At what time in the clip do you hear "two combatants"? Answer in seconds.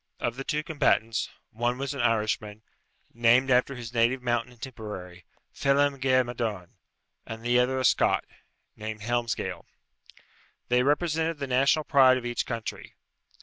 0.43-1.29